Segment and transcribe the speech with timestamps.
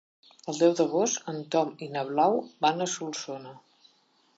[0.53, 3.57] El deu d'agost en Tom i na Blau van a Solsona.